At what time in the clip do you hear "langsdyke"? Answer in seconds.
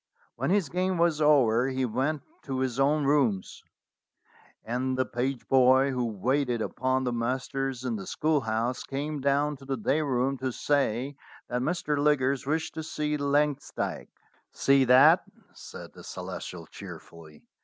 13.15-14.09